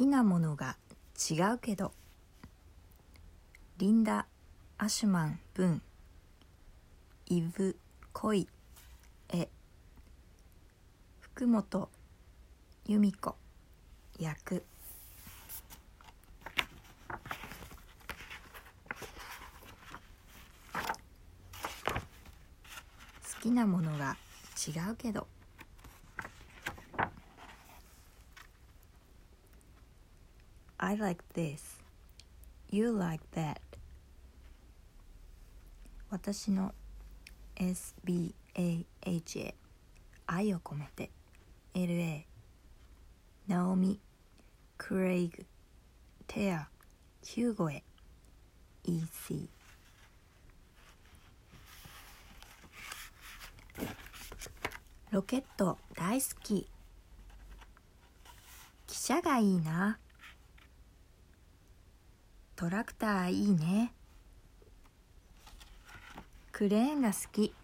[0.00, 0.78] きなものが
[1.30, 1.92] 違うけど。
[3.76, 4.24] リンダ・
[4.78, 5.82] アシュマン文
[7.26, 7.76] イブ・
[8.10, 8.48] コイ。
[9.28, 9.50] 絵
[11.20, 11.90] 福本
[12.86, 13.36] 由美子
[14.18, 14.64] 役
[23.34, 24.16] 好きなものが
[24.66, 25.26] 違うけど。
[30.90, 31.78] I like this.
[32.68, 33.60] You like that.
[36.10, 36.74] 私の
[37.54, 38.34] SBAH
[39.38, 39.54] へ。
[40.26, 41.12] 愛を込めて。
[41.74, 42.22] LA
[43.46, 44.00] ナオミ。
[44.78, 45.46] クレイグ。
[46.26, 46.68] テア。
[47.22, 47.84] ヒューゴへ。
[48.82, 49.48] EC
[55.12, 56.66] ロケット大好き。
[58.88, 60.00] 汽車がいいな。
[62.60, 63.94] トラクターいいね。
[66.52, 67.54] クレーンが好き。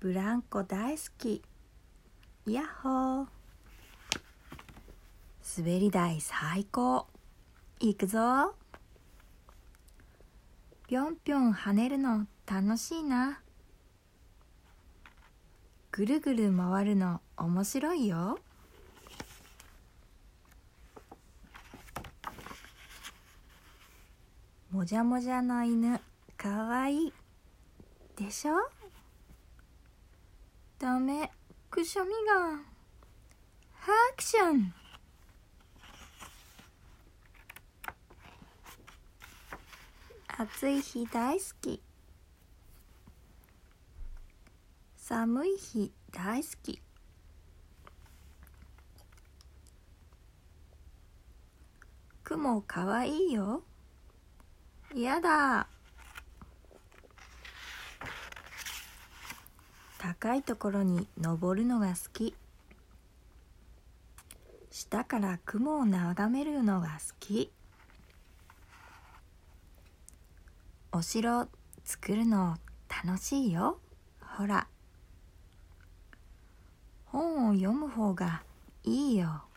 [0.00, 1.40] ブランコ大好き。
[2.46, 3.26] ヤッホー。
[5.56, 7.06] 滑り台最高。
[7.78, 8.54] 行くぞ。
[10.88, 13.40] ぴょんぴょん跳ねるの楽しいな。
[15.90, 18.38] ぐるぐる回るの面白いよ。
[24.80, 26.00] もじゃもじゃの犬。
[26.38, 27.12] かわいい。
[28.16, 28.54] でしょ？
[30.78, 31.30] ダメ。
[31.68, 32.62] くしゃみが。
[33.74, 34.72] ハクション。
[40.38, 41.82] 暑い日大好き。
[44.96, 46.80] 寒い日大好き。
[52.24, 53.62] 雲かわいいよ。
[54.94, 55.68] やだ。
[59.98, 62.34] 高いところに登るのが好き。
[64.70, 67.52] 下から雲を眺めるのが好き。
[70.90, 71.46] お城
[71.84, 72.58] 作るの
[73.04, 73.78] 楽しいよ。
[74.20, 74.66] ほら。
[77.04, 78.42] 本を読む方が
[78.82, 79.49] いいよ。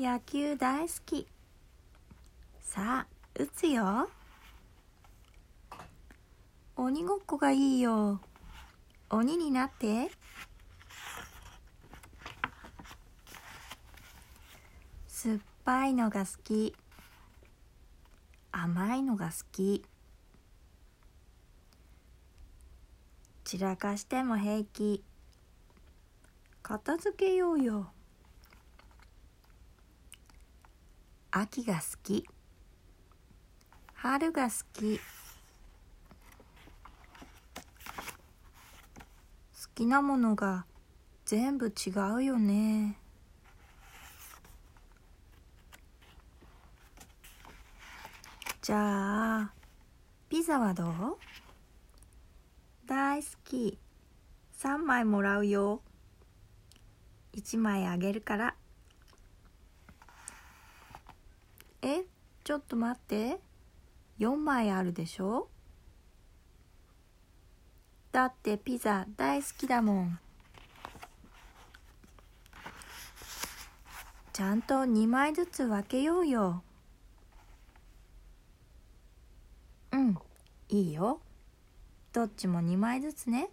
[0.00, 1.26] 野球大好き。
[2.60, 4.08] さあ打つよ。
[6.76, 8.20] 鬼ごっこがいいよ。
[9.10, 10.08] 鬼になって。
[15.08, 16.76] 酸っぱいのが好き。
[18.52, 19.84] 甘いのが好き。
[23.42, 25.02] 散らかしても平気。
[26.62, 27.90] 片付けようよ。
[31.40, 32.26] 秋が好き。
[33.94, 34.98] 春が好き。
[34.98, 35.02] 好
[39.76, 40.66] きなものが
[41.24, 42.98] 全部違うよね。
[48.60, 49.52] じゃあ
[50.28, 51.16] ピザはどう？
[52.84, 53.78] 大好き。
[54.58, 55.82] 3枚もらうよ。
[57.34, 58.56] 1枚あげるから。
[61.88, 62.04] え
[62.44, 63.40] ちょっと待って。
[64.18, 65.48] 4枚あるでしょ？
[68.10, 70.18] だってピザ大好きだもん。
[74.32, 76.62] ちゃんと2枚ずつ分けようよ。
[79.92, 80.18] うん
[80.68, 81.20] いいよ。
[82.12, 83.50] どっちも2枚ずつね。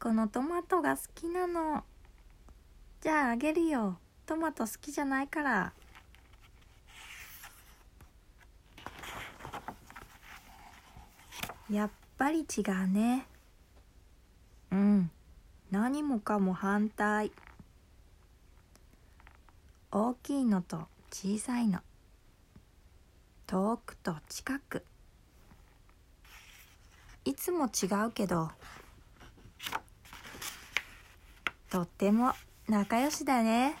[0.00, 1.84] このトマトが好きなの。
[3.00, 3.98] じゃああげるよ。
[4.26, 5.72] トマト好きじゃないから。
[11.70, 13.26] やっぱり違うね。
[14.70, 15.10] うん。
[15.70, 17.32] 何もかも反対。
[19.90, 21.80] 大きいのと小さいの。
[23.46, 24.84] 遠くと近く。
[27.24, 28.50] いつも違うけど。
[31.70, 32.32] とっても
[32.68, 33.76] 仲良しだね。